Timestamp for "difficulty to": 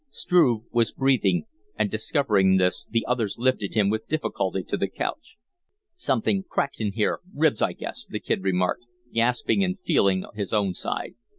4.07-4.75